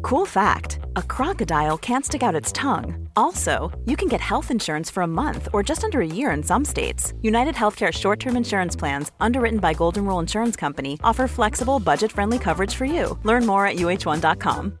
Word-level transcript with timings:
Cool 0.00 0.26
fact 0.26 0.78
a 0.96 1.02
crocodile 1.02 1.78
can't 1.78 2.04
stick 2.04 2.22
out 2.22 2.34
its 2.34 2.52
tongue. 2.52 3.08
Also, 3.14 3.70
you 3.84 3.96
can 3.96 4.08
get 4.08 4.20
health 4.20 4.50
insurance 4.50 4.90
for 4.90 5.02
a 5.02 5.06
month 5.06 5.48
or 5.52 5.62
just 5.62 5.84
under 5.84 6.00
a 6.00 6.06
year 6.06 6.30
in 6.30 6.42
some 6.42 6.64
states. 6.64 7.12
United 7.22 7.54
Healthcare 7.54 7.92
short 7.92 8.18
term 8.18 8.36
insurance 8.36 8.76
plans, 8.76 9.10
underwritten 9.20 9.60
by 9.60 9.74
Golden 9.74 10.04
Rule 10.06 10.20
Insurance 10.20 10.56
Company, 10.56 10.98
offer 11.02 11.28
flexible, 11.28 11.78
budget 11.78 12.12
friendly 12.12 12.38
coverage 12.38 12.74
for 12.74 12.84
you. 12.84 13.18
Learn 13.22 13.46
more 13.46 13.66
at 13.66 13.76
uh1.com. 13.76 14.78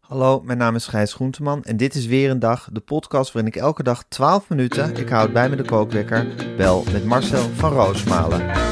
Hallo, 0.00 0.40
mijn 0.40 0.58
naam 0.58 0.74
is 0.74 0.86
Gijs 0.86 1.12
Groenteman 1.12 1.64
en 1.64 1.76
dit 1.76 1.94
is 1.94 2.06
weer 2.06 2.30
een 2.30 2.38
dag, 2.38 2.68
de 2.72 2.80
podcast 2.80 3.32
waarin 3.32 3.52
ik 3.52 3.60
elke 3.60 3.82
dag 3.82 4.04
12 4.08 4.48
minuten, 4.48 4.96
ik 4.96 5.08
houd 5.08 5.32
bij 5.32 5.48
me 5.48 5.56
de 5.56 5.64
kookwekker, 5.64 6.26
bel 6.56 6.84
met 6.92 7.04
Marcel 7.04 7.48
van 7.54 7.72
Roosmalen. 7.72 8.71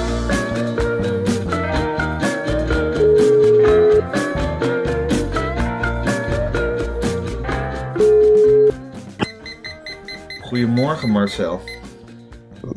Goedemorgen 10.51 11.11
Marcel. 11.11 11.61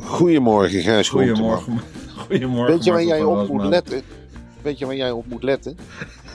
Goedemorgen, 0.00 0.82
Gijs. 0.82 1.08
Goedemorgen. 1.08 1.80
Goedemorgen. 2.26 2.74
Weet 2.74 2.84
je 2.84 2.90
waar 2.90 3.04
jij 3.04 3.22
op 3.22 3.48
moet 3.48 3.64
letten? 3.64 4.02
Weet 4.62 4.78
je 4.78 4.86
waar 4.86 4.96
jij 4.96 5.10
op 5.10 5.26
moet 5.26 5.42
letten? 5.42 5.76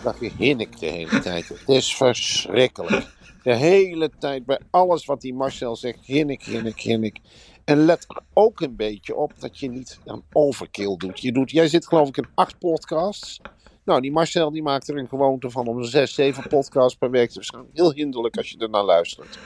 Dat 0.03 0.15
je 0.19 0.31
hinnik 0.37 0.79
de 0.79 0.85
hele 0.85 1.19
tijd. 1.19 1.47
Het 1.47 1.69
is 1.69 1.95
verschrikkelijk. 1.95 3.07
De 3.43 3.55
hele 3.55 4.09
tijd 4.19 4.45
bij 4.45 4.59
alles 4.69 5.05
wat 5.05 5.21
die 5.21 5.33
Marcel 5.33 5.75
zegt, 5.75 5.99
hinnik, 6.05 6.43
hinnik, 6.43 6.79
hinnik. 6.79 7.19
En 7.65 7.85
let 7.85 8.05
er 8.07 8.21
ook 8.33 8.61
een 8.61 8.75
beetje 8.75 9.15
op 9.15 9.33
dat 9.37 9.59
je 9.59 9.69
niet 9.69 9.99
aan 10.05 10.23
overkill 10.31 10.97
doet. 10.97 11.19
Je 11.19 11.31
doet 11.31 11.51
jij 11.51 11.67
zit 11.67 11.87
geloof 11.87 12.07
ik 12.07 12.17
in 12.17 12.27
acht 12.35 12.59
podcasts. 12.59 13.41
Nou, 13.83 14.01
die 14.01 14.11
Marcel 14.11 14.51
die 14.51 14.63
maakt 14.63 14.87
er 14.87 14.97
een 14.97 15.07
gewoonte 15.07 15.49
van 15.49 15.67
om 15.67 15.83
zes, 15.83 16.13
zeven 16.13 16.47
podcasts 16.47 16.97
per 16.97 17.11
week 17.11 17.27
te 17.27 17.33
verschijnen. 17.33 17.69
Heel 17.73 17.93
hinderlijk 17.93 18.37
als 18.37 18.49
je 18.49 18.57
ernaar 18.57 18.83
luistert. 18.83 19.39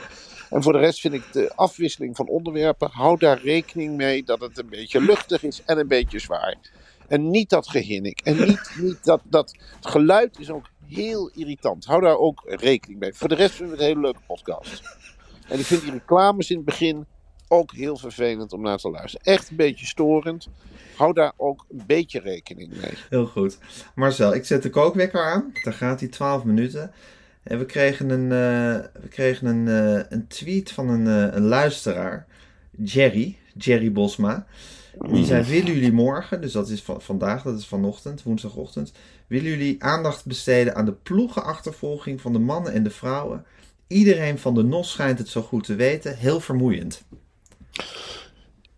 En 0.54 0.64
voor 0.64 0.73
de 0.73 0.80
rest 0.80 1.00
vind 1.00 1.14
ik 1.14 1.23
de 1.32 1.52
afwisseling 1.56 2.16
van 2.16 2.28
onderwerpen, 2.28 2.90
hou 2.92 3.18
daar 3.18 3.42
rekening 3.42 3.98
mee 3.98 4.23
dat 4.23 4.42
het 4.42 4.58
een 4.58 4.70
beetje 4.70 5.02
luchtig 5.02 5.44
is 5.44 5.62
en 5.66 5.78
een 5.78 5.88
beetje 5.88 6.20
zwaar. 6.20 6.58
En 7.08 7.30
niet 7.30 7.50
dat 7.50 7.68
gehinnik. 7.68 8.22
En 8.22 8.38
niet, 8.48 8.76
niet 8.80 9.04
dat, 9.04 9.22
dat 9.24 9.56
het 9.76 9.88
geluid 9.88 10.40
is 10.40 10.50
ook 10.50 10.70
heel 10.88 11.30
irritant. 11.34 11.86
Hou 11.86 12.02
daar 12.02 12.18
ook 12.18 12.44
rekening 12.46 13.00
mee. 13.00 13.14
Voor 13.14 13.28
de 13.28 13.36
rest 13.36 13.56
vind 13.56 13.70
ik 13.70 13.72
het 13.72 13.80
een 13.80 13.88
hele 13.88 14.02
leuke 14.02 14.20
podcast. 14.28 14.98
En 15.48 15.59
ik 15.59 15.66
vind 15.66 15.81
die 15.81 15.92
reclames 15.92 16.50
in 16.50 16.56
het 16.56 16.66
begin 16.66 17.06
ook 17.48 17.72
heel 17.72 17.98
vervelend 17.98 18.54
om 18.54 18.62
naar 18.62 18.78
te 18.78 18.90
luisteren. 18.90 19.26
Echt 19.26 19.50
een 19.50 19.56
beetje 19.56 19.86
storend. 19.86 20.50
Hou 20.96 21.14
daar 21.14 21.34
ook 21.38 21.66
een 21.70 21.84
beetje 21.88 22.20
rekening 22.20 22.70
mee. 22.81 22.94
Heel 23.09 23.26
goed. 23.26 23.58
Marcel, 23.96 24.34
ik 24.34 24.46
zet 24.46 24.64
de 24.64 24.70
kookwekker 24.70 25.24
aan. 25.24 25.52
Daar 25.64 25.74
gaat 25.74 26.00
hij 26.00 26.09
12 26.09 26.44
minuten. 26.44 26.94
En 27.44 27.58
we 27.58 27.66
kregen 27.66 28.09
een, 28.09 28.31
eh, 28.31 29.02
we 29.02 29.08
kregen 29.09 29.47
een, 29.47 29.67
eh, 29.67 30.05
een 30.09 30.27
tweet 30.27 30.72
van 30.72 30.89
een, 30.89 31.08
eh, 31.08 31.36
een 31.36 31.44
luisteraar, 31.44 32.27
Jerry, 32.72 33.38
Jerry 33.57 33.91
Bosma. 33.91 34.45
Die 35.12 35.25
zei, 35.25 35.44
willen 35.44 35.73
jullie 35.73 35.91
morgen, 35.91 36.41
dus 36.41 36.51
dat 36.51 36.69
is 36.69 36.81
van, 36.81 37.01
vandaag, 37.01 37.44
dat 37.44 37.59
is 37.59 37.68
vanochtend, 37.68 38.23
woensdagochtend, 38.23 38.91
willen 39.28 39.50
jullie 39.50 39.84
aandacht 39.84 40.25
besteden 40.25 40.75
aan 40.75 40.85
de 40.85 40.94
ploegenachtervolging 40.94 42.22
van 42.22 42.34
de 42.34 42.40
mannen 42.40 42.73
en 42.73 42.84
de 42.84 42.90
vrouwen? 42.90 43.45
Iedereen 43.88 44.39
van 44.39 44.53
de 44.53 44.63
NOS 44.63 44.91
schijnt 44.91 45.19
het 45.19 45.28
zo 45.28 45.41
goed 45.41 45.63
te 45.63 45.75
weten, 45.75 46.18
heel 46.18 46.39
vermoeiend. 46.39 47.03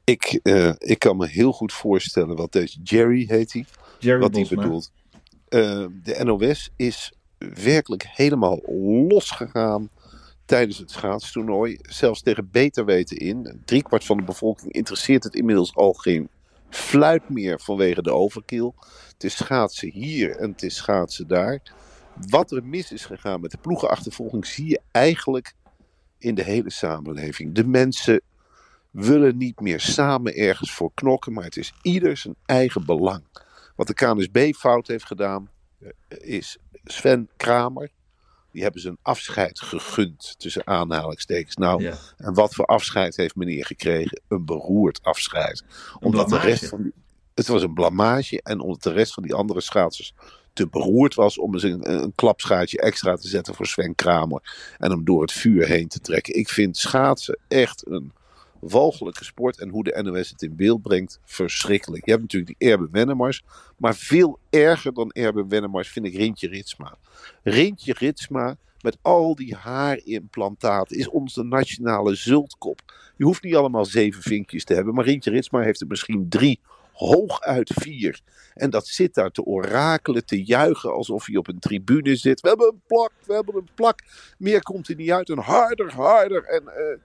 Ik, 0.03 0.39
ik 0.77 0.99
kan 0.99 1.17
me 1.17 1.27
heel 1.27 1.51
goed 1.51 1.73
voorstellen 1.73 2.35
wat 2.35 2.51
deze 2.51 2.79
Jerry 2.83 3.25
heet 3.27 3.53
hij. 3.53 3.65
Jerry 3.99 4.19
wat 4.19 4.35
hij 4.35 4.47
bedoelt. 4.49 4.91
De 5.49 6.21
NOS 6.23 6.71
is 6.75 7.14
werkelijk 7.37 8.07
helemaal 8.07 8.59
losgegaan 9.07 9.89
tijdens 10.45 10.77
het 10.77 10.91
schaatstoernooi. 10.91 11.77
Zelfs 11.81 12.21
tegen 12.21 12.49
beter 12.51 12.85
weten 12.85 13.17
in. 13.17 13.61
Driekwart 13.65 14.05
van 14.05 14.17
de 14.17 14.23
bevolking 14.23 14.71
interesseert 14.71 15.23
het 15.23 15.35
inmiddels 15.35 15.75
al 15.75 15.93
geen 15.93 16.29
fluit 16.69 17.29
meer 17.29 17.59
vanwege 17.59 18.01
de 18.01 18.13
overkill. 18.13 18.71
Het 19.13 19.23
is 19.23 19.35
schaatsen 19.35 19.91
hier 19.91 20.35
en 20.37 20.51
het 20.51 20.63
is 20.63 20.75
schaatsen 20.75 21.27
daar. 21.27 21.61
Wat 22.29 22.51
er 22.51 22.63
mis 22.63 22.91
is 22.91 23.05
gegaan 23.05 23.41
met 23.41 23.51
de 23.51 23.57
ploegenachtervolging 23.57 24.45
zie 24.45 24.69
je 24.69 24.79
eigenlijk 24.91 25.53
in 26.17 26.35
de 26.35 26.43
hele 26.43 26.71
samenleving. 26.71 27.53
De 27.53 27.67
mensen 27.67 28.21
willen 28.91 29.37
niet 29.37 29.59
meer 29.59 29.79
samen 29.79 30.35
ergens 30.35 30.71
voor 30.71 30.91
knokken, 30.93 31.33
maar 31.33 31.43
het 31.43 31.57
is 31.57 31.73
ieder 31.81 32.17
zijn 32.17 32.35
eigen 32.45 32.85
belang. 32.85 33.23
Wat 33.75 33.87
de 33.87 33.93
KNSB 33.93 34.53
fout 34.53 34.87
heeft 34.87 35.05
gedaan, 35.05 35.49
eh, 35.79 35.89
is 36.07 36.57
Sven 36.85 37.29
Kramer. 37.37 37.89
Die 38.51 38.63
hebben 38.63 38.81
ze 38.81 38.89
een 38.89 38.97
afscheid 39.01 39.59
gegund, 39.59 40.35
tussen 40.37 40.67
aanhalingstekens. 40.67 41.55
Nou, 41.55 41.81
Ja. 41.83 41.95
en 42.17 42.33
wat 42.33 42.53
voor 42.55 42.65
afscheid 42.65 43.15
heeft 43.15 43.35
meneer 43.35 43.65
gekregen? 43.65 44.21
Een 44.27 44.45
beroerd 44.45 44.99
afscheid. 45.03 45.63
Omdat 45.99 46.29
de 46.29 46.39
rest 46.39 46.67
van 46.67 46.91
het 47.33 47.47
was 47.47 47.61
een 47.63 47.73
blamage 47.73 48.41
en 48.41 48.59
omdat 48.59 48.83
de 48.83 48.91
rest 48.91 49.13
van 49.13 49.23
die 49.23 49.33
andere 49.33 49.61
schaatsers 49.61 50.13
te 50.53 50.67
beroerd 50.67 51.15
was 51.15 51.37
om 51.37 51.53
eens 51.53 51.63
een, 51.63 51.91
een 52.03 52.15
klapschaatje 52.15 52.81
extra 52.81 53.15
te 53.15 53.27
zetten 53.27 53.55
voor 53.55 53.65
Sven 53.65 53.95
Kramer. 53.95 54.75
En 54.77 54.91
hem 54.91 55.03
door 55.05 55.21
het 55.21 55.31
vuur 55.31 55.67
heen 55.67 55.87
te 55.87 55.99
trekken. 55.99 56.35
Ik 56.35 56.49
vind 56.49 56.77
schaatsen 56.77 57.39
echt 57.47 57.87
een 57.87 58.11
walgelijke 58.69 59.23
sport. 59.23 59.59
En 59.59 59.69
hoe 59.69 59.83
de 59.83 60.01
NOS 60.03 60.29
het 60.29 60.41
in 60.41 60.55
beeld 60.55 60.81
brengt, 60.81 61.19
verschrikkelijk. 61.23 62.05
Je 62.05 62.11
hebt 62.11 62.23
natuurlijk 62.23 62.59
die 62.59 62.69
Erben 62.69 62.91
Wennemars. 62.91 63.43
Maar 63.77 63.95
veel 63.95 64.39
erger 64.49 64.93
dan 64.93 65.11
Erben 65.11 65.47
Wennemars 65.47 65.89
vind 65.89 66.05
ik 66.05 66.15
Rintje 66.15 66.47
Ritsma. 66.47 66.97
Rintje 67.43 67.93
Ritsma 67.97 68.57
met 68.81 68.97
al 69.01 69.35
die 69.35 69.55
haarimplantaten 69.55 70.97
is 70.97 71.09
onze 71.09 71.43
nationale 71.43 72.15
zultkop. 72.15 72.79
Je 73.17 73.23
hoeft 73.23 73.43
niet 73.43 73.55
allemaal 73.55 73.85
zeven 73.85 74.21
vinkjes 74.21 74.63
te 74.63 74.73
hebben. 74.73 74.93
Maar 74.93 75.05
Rintje 75.05 75.31
Ritsma 75.31 75.59
heeft 75.61 75.81
er 75.81 75.87
misschien 75.87 76.29
drie. 76.29 76.59
Hooguit 76.93 77.71
vier. 77.75 78.21
En 78.53 78.69
dat 78.69 78.87
zit 78.87 79.13
daar 79.13 79.31
te 79.31 79.45
orakelen, 79.45 80.25
te 80.25 80.43
juichen 80.43 80.93
alsof 80.93 81.25
hij 81.25 81.35
op 81.35 81.47
een 81.47 81.59
tribune 81.59 82.15
zit. 82.15 82.41
We 82.41 82.47
hebben 82.47 82.67
een 82.67 82.81
plak, 82.87 83.11
we 83.25 83.33
hebben 83.33 83.55
een 83.55 83.69
plak. 83.75 83.99
Meer 84.37 84.61
komt 84.61 84.87
er 84.87 84.95
niet 84.95 85.11
uit. 85.11 85.29
En 85.29 85.37
harder, 85.37 85.93
harder. 85.93 86.43
En 86.43 86.67
eh, 86.67 86.97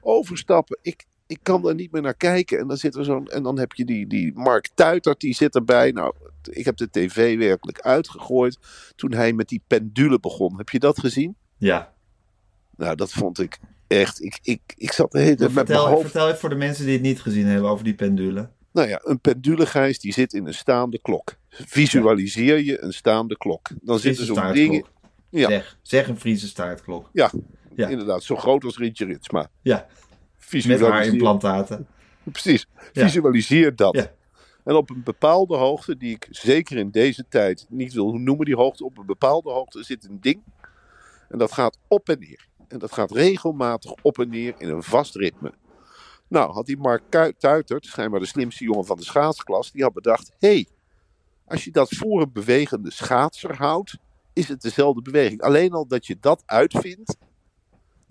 overstappen. 0.00 0.78
Ik, 0.82 1.04
ik 1.26 1.38
kan 1.42 1.68
er 1.68 1.74
niet 1.74 1.92
meer 1.92 2.02
naar 2.02 2.14
kijken. 2.14 2.58
En 2.58 2.68
dan, 2.68 2.76
zit 2.76 2.94
er 2.94 3.04
zo'n, 3.04 3.26
en 3.26 3.42
dan 3.42 3.58
heb 3.58 3.72
je 3.72 3.84
die, 3.84 4.06
die 4.06 4.32
Mark 4.34 4.68
Tuitert, 4.74 5.20
die 5.20 5.34
zit 5.34 5.54
erbij. 5.54 5.90
Nou, 5.90 6.14
ik 6.50 6.64
heb 6.64 6.76
de 6.76 6.90
tv 6.90 7.38
werkelijk 7.38 7.80
uitgegooid 7.80 8.58
toen 8.96 9.12
hij 9.12 9.32
met 9.32 9.48
die 9.48 9.62
pendule 9.66 10.20
begon. 10.20 10.56
Heb 10.56 10.68
je 10.68 10.78
dat 10.78 10.98
gezien? 10.98 11.36
Ja. 11.56 11.92
Nou, 12.76 12.96
dat 12.96 13.12
vond 13.12 13.38
ik 13.38 13.58
echt. 13.86 14.22
Ik, 14.22 14.38
ik, 14.42 14.60
ik 14.76 14.92
zat 14.92 15.12
de 15.12 15.18
hele 15.18 15.36
tijd 15.36 15.40
met 15.40 15.54
mijn 15.54 15.66
Vertel, 15.66 15.86
hoofd. 15.86 16.02
vertel 16.02 16.26
even 16.26 16.38
voor 16.38 16.48
de 16.48 16.54
mensen 16.54 16.84
die 16.84 16.94
het 16.94 17.02
niet 17.02 17.20
gezien 17.20 17.46
hebben 17.46 17.70
over 17.70 17.84
die 17.84 17.94
pendule. 17.94 18.48
Nou 18.72 18.88
ja, 18.88 19.00
een 19.04 19.20
pendulegijs 19.20 19.98
die 19.98 20.12
zit 20.12 20.32
in 20.32 20.46
een 20.46 20.54
staande 20.54 21.00
klok. 21.00 21.36
Visualiseer 21.48 22.58
je 22.58 22.82
een 22.82 22.92
staande 22.92 23.36
klok. 23.36 23.68
Dan 23.82 23.98
zit 23.98 24.16
Friese 24.16 24.34
zo'n 24.34 24.52
ding. 24.52 24.74
staartklok. 24.74 24.92
Ja. 25.30 25.48
Zeg, 25.48 25.78
zeg 25.82 26.08
een 26.08 26.20
Friese 26.20 26.46
staartklok. 26.48 27.10
Ja, 27.12 27.30
Ja. 27.76 27.88
inderdaad, 27.88 28.22
zo 28.22 28.36
groot 28.36 28.64
als 28.64 28.78
Rintje 28.78 29.04
Ritsma. 29.04 29.48
Ja, 29.62 29.76
met 29.76 29.86
Visualiseer- 30.36 30.90
haarimplantaten. 30.90 31.86
Precies. 32.22 32.66
Visualiseer 32.92 33.76
dat. 33.76 34.10
En 34.64 34.74
op 34.74 34.90
een 34.90 35.02
bepaalde 35.02 35.56
hoogte, 35.56 35.96
die 35.96 36.14
ik 36.14 36.28
zeker 36.30 36.76
in 36.76 36.90
deze 36.90 37.24
tijd 37.28 37.66
niet 37.68 37.92
wil 37.92 38.12
noemen, 38.12 38.46
die 38.46 38.56
hoogte, 38.56 38.84
op 38.84 38.98
een 38.98 39.06
bepaalde 39.06 39.50
hoogte 39.50 39.82
zit 39.82 40.04
een 40.04 40.20
ding. 40.20 40.42
En 41.28 41.38
dat 41.38 41.52
gaat 41.52 41.78
op 41.88 42.08
en 42.08 42.18
neer. 42.18 42.46
En 42.68 42.78
dat 42.78 42.92
gaat 42.92 43.10
regelmatig 43.10 43.92
op 44.02 44.18
en 44.18 44.28
neer 44.28 44.54
in 44.58 44.68
een 44.68 44.82
vast 44.82 45.14
ritme. 45.14 45.52
Nou, 46.28 46.52
had 46.52 46.66
die 46.66 46.76
Mark 46.76 47.02
Tuitert, 47.38 47.86
schijnbaar 47.86 48.20
de 48.20 48.26
slimste 48.26 48.64
jongen 48.64 48.84
van 48.84 48.96
de 48.96 49.04
schaatsklas, 49.04 49.72
die 49.72 49.82
had 49.82 49.92
bedacht: 49.92 50.30
hé, 50.38 50.48
hey, 50.48 50.66
als 51.46 51.64
je 51.64 51.70
dat 51.70 51.88
voor 51.90 52.20
een 52.20 52.32
bewegende 52.32 52.90
schaatser 52.90 53.56
houdt, 53.56 53.96
is 54.32 54.48
het 54.48 54.62
dezelfde 54.62 55.02
beweging. 55.02 55.40
Alleen 55.40 55.72
al 55.72 55.86
dat 55.86 56.06
je 56.06 56.16
dat 56.20 56.42
uitvindt, 56.46 57.16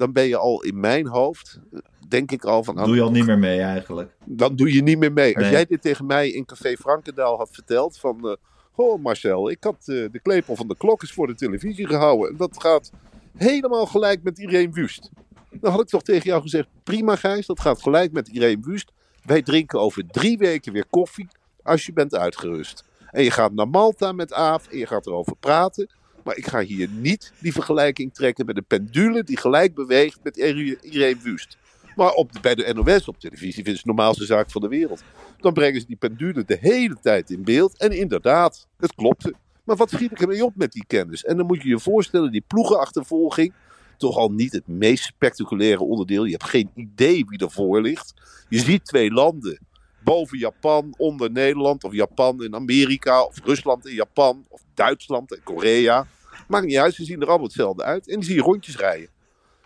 dan 0.03 0.11
ben 0.11 0.27
je 0.27 0.37
al 0.37 0.63
in 0.63 0.79
mijn 0.79 1.07
hoofd, 1.07 1.59
denk 2.07 2.31
ik 2.31 2.43
al 2.45 2.63
van... 2.63 2.75
Doe 2.75 2.95
je 2.95 3.01
al 3.01 3.11
niet 3.11 3.25
meer 3.25 3.39
mee 3.39 3.59
eigenlijk. 3.59 4.15
dan 4.25 4.55
doe 4.55 4.73
je 4.73 4.83
niet 4.83 4.97
meer 4.97 5.13
mee. 5.13 5.37
Als 5.37 5.49
jij 5.49 5.65
dit 5.65 5.81
tegen 5.81 6.05
mij 6.05 6.29
in 6.29 6.45
Café 6.45 6.75
Frankendaal 6.75 7.37
had 7.37 7.49
verteld, 7.51 7.97
van 7.97 8.29
eh, 8.29 8.35
Oh 8.75 9.01
Marcel, 9.03 9.49
ik 9.49 9.63
had 9.63 9.75
eh, 9.79 9.85
de 9.85 10.19
klepel 10.21 10.55
van 10.55 10.67
de 10.67 10.77
klok 10.77 11.01
eens 11.01 11.13
voor 11.13 11.27
de 11.27 11.35
televisie 11.35 11.87
gehouden. 11.87 12.29
En 12.29 12.37
dat 12.37 12.61
gaat 12.61 12.91
helemaal 13.37 13.85
gelijk 13.85 14.23
met 14.23 14.39
Irene 14.39 14.73
Wust. 14.73 15.09
Dan 15.51 15.71
had 15.71 15.81
ik 15.81 15.87
toch 15.87 16.03
tegen 16.03 16.29
jou 16.29 16.41
gezegd, 16.41 16.67
prima 16.83 17.15
Gijs, 17.15 17.45
dat 17.45 17.59
gaat 17.59 17.81
gelijk 17.81 18.11
met 18.11 18.27
Irene 18.27 18.61
Wust. 18.61 18.91
Wij 19.25 19.41
drinken 19.41 19.79
over 19.79 20.07
drie 20.07 20.37
weken 20.37 20.73
weer 20.73 20.85
koffie 20.89 21.27
als 21.61 21.85
je 21.85 21.93
bent 21.93 22.15
uitgerust. 22.15 22.83
En 23.11 23.23
je 23.23 23.31
gaat 23.31 23.53
naar 23.53 23.69
Malta 23.69 24.11
met 24.11 24.33
Aaf 24.33 24.67
en 24.67 24.77
je 24.77 24.87
gaat 24.87 25.05
erover 25.05 25.35
praten. 25.39 25.89
Maar 26.23 26.37
ik 26.37 26.47
ga 26.47 26.61
hier 26.61 26.89
niet 26.89 27.33
die 27.39 27.51
vergelijking 27.51 28.13
trekken 28.13 28.45
met 28.45 28.57
een 28.57 28.65
pendule 28.65 29.23
die 29.23 29.37
gelijk 29.37 29.73
beweegt 29.73 30.19
met 30.23 30.37
Irene 30.37 31.17
Wust. 31.21 31.57
Maar 31.95 32.11
op, 32.11 32.31
bij 32.41 32.55
de 32.55 32.73
NOS 32.73 33.07
op 33.07 33.19
televisie 33.19 33.63
vinden 33.63 33.75
ze 33.75 33.81
de 33.81 33.93
normaalste 33.93 34.25
zaak 34.25 34.51
van 34.51 34.61
de 34.61 34.67
wereld. 34.67 35.03
Dan 35.37 35.53
brengen 35.53 35.81
ze 35.81 35.87
die 35.87 35.95
pendule 35.95 36.43
de 36.45 36.57
hele 36.61 36.97
tijd 37.01 37.29
in 37.29 37.43
beeld. 37.43 37.77
En 37.77 37.91
inderdaad, 37.91 38.67
het 38.77 38.95
klopte. 38.95 39.33
Maar 39.63 39.75
wat 39.75 39.89
schiet 39.89 40.11
ik 40.11 40.21
ermee 40.21 40.45
op 40.45 40.55
met 40.55 40.71
die 40.71 40.85
kennis? 40.87 41.23
En 41.23 41.37
dan 41.37 41.45
moet 41.45 41.61
je 41.61 41.69
je 41.69 41.79
voorstellen, 41.79 42.31
die 42.31 42.43
ploegenachtervolging. 42.47 43.53
Toch 43.97 44.17
al 44.17 44.31
niet 44.31 44.53
het 44.53 44.67
meest 44.67 45.03
spectaculaire 45.03 45.83
onderdeel. 45.83 46.23
Je 46.23 46.31
hebt 46.31 46.43
geen 46.43 46.69
idee 46.75 47.25
wie 47.27 47.39
ervoor 47.39 47.81
ligt. 47.81 48.13
Je 48.49 48.59
ziet 48.59 48.85
twee 48.85 49.11
landen. 49.11 49.59
Boven 50.03 50.37
Japan, 50.37 50.93
onder 50.97 51.31
Nederland. 51.31 51.83
Of 51.83 51.93
Japan 51.93 52.43
in 52.43 52.55
Amerika. 52.55 53.23
Of 53.23 53.39
Rusland 53.43 53.87
in 53.87 53.95
Japan. 53.95 54.45
Of 54.49 54.61
Duitsland 54.73 55.33
en 55.33 55.43
Korea. 55.43 56.07
Maakt 56.47 56.65
niet 56.65 56.77
uit, 56.77 56.93
ze 56.93 57.03
zien 57.03 57.21
er 57.21 57.27
allemaal 57.27 57.45
hetzelfde 57.45 57.83
uit. 57.83 58.07
En 58.07 58.15
die 58.15 58.25
zie 58.25 58.35
je 58.35 58.41
rondjes 58.41 58.77
rijden. 58.77 59.09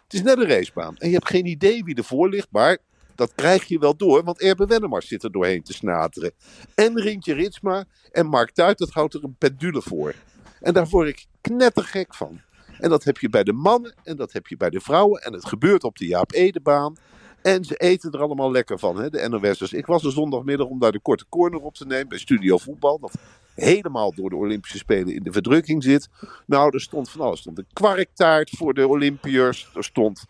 Het 0.04 0.14
is 0.14 0.22
net 0.22 0.38
een 0.38 0.48
racebaan. 0.48 0.98
En 0.98 1.08
je 1.08 1.14
hebt 1.14 1.30
geen 1.30 1.46
idee 1.46 1.84
wie 1.84 1.96
ervoor 1.96 2.30
ligt, 2.30 2.48
maar 2.52 2.78
dat 3.16 3.36
krijg 3.36 3.66
je 3.66 3.80
wel 3.80 3.98
door, 3.98 4.24
want 4.24 4.42
Erbe 4.42 4.66
Wennemars 4.66 5.08
zit 5.08 5.24
er 5.24 5.32
doorheen 5.32 5.64
te 5.64 5.74
snateren. 5.74 6.32
En 6.76 7.02
Rintje 7.02 7.34
Ritsma 7.34 7.86
en 8.12 8.26
Mark 8.26 8.52
Tuit, 8.52 8.78
dat 8.78 8.90
houdt 8.90 9.14
er 9.14 9.24
een 9.24 9.36
pendule 9.38 9.82
voor. 9.82 10.16
En 10.60 10.74
daar 10.74 10.88
word 10.88 11.08
ik 11.08 11.26
knettergek 11.42 12.16
van. 12.16 12.42
En 12.80 12.90
dat 12.90 13.04
heb 13.04 13.18
je 13.18 13.30
bij 13.30 13.44
de 13.44 13.54
mannen 13.54 13.96
en 14.04 14.16
dat 14.16 14.34
heb 14.34 14.48
je 14.48 14.58
bij 14.58 14.70
de 14.70 14.80
vrouwen. 14.80 15.22
En 15.22 15.34
het 15.34 15.46
gebeurt 15.46 15.84
op 15.84 15.98
de 15.98 16.06
Jaap 16.06 16.32
Edebaan. 16.32 16.98
En 17.42 17.64
ze 17.66 17.76
eten 17.76 18.12
er 18.12 18.22
allemaal 18.22 18.52
lekker 18.52 18.80
van, 18.80 19.00
hè, 19.00 19.10
de 19.10 19.30
NOS'ers. 19.30 19.74
Ik 19.74 19.86
was 19.86 20.04
er 20.04 20.12
zondagmiddag 20.12 20.68
om 20.68 20.80
daar 20.80 20.92
de 20.92 21.00
korte 21.00 21.26
corner 21.30 21.60
op 21.60 21.76
te 21.76 21.86
nemen 21.86 22.08
bij 22.08 22.18
Studio 22.18 22.58
Voetbal. 22.58 23.00
Dat 23.00 23.18
helemaal 23.56 24.14
door 24.14 24.30
de 24.30 24.36
Olympische 24.36 24.78
Spelen 24.78 25.14
in 25.16 25.24
de 25.24 25.32
verdrukking 25.32 25.84
zit. 25.84 26.10
Nou, 26.46 26.70
er 26.74 26.82
stond 26.82 27.10
van 27.10 27.22
alles. 27.22 27.36
Er 27.36 27.42
stond 27.42 27.58
een 27.58 27.68
kwarktaart 27.74 28.50
voor 28.50 28.74
de 28.74 28.88
Olympiërs. 28.88 29.70
Er 29.76 29.84
stond 29.84 30.26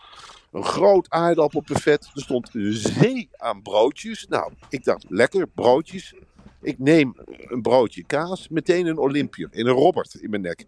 een 0.51 0.63
groot 0.63 1.09
aardappelbuffet. 1.09 2.09
Er 2.13 2.21
stond 2.21 2.49
een 2.53 2.73
zee 2.73 3.29
aan 3.37 3.61
broodjes. 3.61 4.25
Nou, 4.29 4.51
ik 4.69 4.83
dacht, 4.83 5.05
lekker, 5.09 5.47
broodjes. 5.47 6.13
Ik 6.61 6.79
neem 6.79 7.13
een 7.25 7.61
broodje 7.61 8.03
kaas, 8.03 8.47
meteen 8.47 8.85
een 8.85 8.97
Olympiër 8.97 9.49
in 9.51 9.67
een 9.67 9.73
Robert 9.73 10.13
in 10.13 10.29
mijn 10.29 10.41
nek. 10.41 10.65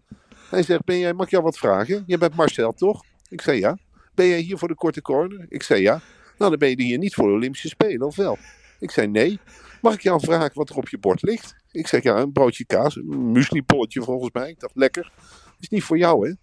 Hij 0.50 0.62
zegt, 0.62 0.84
ben 0.84 0.98
jij, 0.98 1.12
mag 1.12 1.24
ik 1.24 1.30
jou 1.30 1.42
wat 1.42 1.58
vragen? 1.58 2.04
Je 2.06 2.18
bent 2.18 2.34
Marcel, 2.34 2.72
toch? 2.72 3.04
Ik 3.28 3.40
zei 3.40 3.58
ja. 3.58 3.78
Ben 4.14 4.26
jij 4.26 4.38
hier 4.38 4.58
voor 4.58 4.68
de 4.68 4.74
korte 4.74 5.02
corner? 5.02 5.46
Ik 5.48 5.62
zei 5.62 5.82
ja. 5.82 6.00
Nou, 6.40 6.52
dan 6.52 6.60
ben 6.60 6.68
je 6.68 6.82
hier 6.82 6.98
niet 6.98 7.14
voor 7.14 7.26
de 7.26 7.34
Olympische 7.34 7.68
Spelen, 7.68 8.06
of 8.06 8.16
wel? 8.16 8.38
Ik 8.78 8.90
zei 8.90 9.06
nee. 9.06 9.38
Mag 9.82 9.94
ik 9.94 10.00
jou 10.00 10.20
vragen 10.20 10.54
wat 10.54 10.70
er 10.70 10.76
op 10.76 10.88
je 10.88 10.98
bord 10.98 11.22
ligt? 11.22 11.54
Ik 11.70 11.86
zeg 11.86 12.02
ja, 12.02 12.16
een 12.16 12.32
broodje 12.32 12.64
kaas, 12.64 12.96
een 12.96 13.32
mueslipolletje 13.32 14.02
volgens 14.02 14.32
mij. 14.32 14.48
Ik 14.48 14.60
dacht 14.60 14.76
lekker. 14.76 15.12
Dat 15.44 15.56
is 15.60 15.68
niet 15.68 15.82
voor 15.82 15.98
jou, 15.98 16.28
hè? 16.28 16.34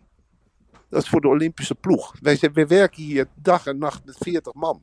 Dat 0.90 1.04
is 1.04 1.10
voor 1.10 1.22
de 1.22 1.28
Olympische 1.28 1.76
ploeg. 1.76 2.16
Wij, 2.22 2.38
werken 2.68 3.04
hier 3.04 3.28
dag 3.36 3.66
en 3.66 3.78
nacht 3.78 4.06
met 4.06 4.18
40 4.20 4.54
man. 4.54 4.82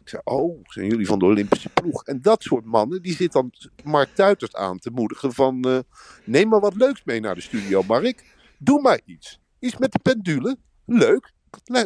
Ik 0.00 0.08
zei, 0.08 0.22
oh, 0.24 0.60
zijn 0.64 0.86
jullie 0.86 1.06
van 1.06 1.18
de 1.18 1.24
Olympische 1.24 1.68
ploeg? 1.68 2.04
En 2.04 2.22
dat 2.22 2.42
soort 2.42 2.64
mannen, 2.64 3.02
die 3.02 3.14
zit 3.14 3.32
dan 3.32 3.52
Mark 3.84 4.14
Tuiters 4.14 4.54
aan 4.54 4.78
te 4.78 4.90
moedigen 4.90 5.32
van... 5.32 5.68
Uh, 5.68 5.78
neem 6.24 6.48
maar 6.48 6.60
wat 6.60 6.74
leuks 6.74 7.04
mee 7.04 7.20
naar 7.20 7.34
de 7.34 7.40
studio, 7.40 7.82
Mark. 7.82 8.24
Doe 8.58 8.80
maar 8.80 9.00
iets. 9.04 9.40
Iets 9.58 9.76
met 9.76 9.92
de 9.92 9.98
pendule. 9.98 10.56
Leuk. 10.84 11.32